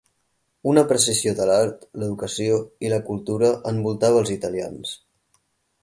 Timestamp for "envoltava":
3.73-4.25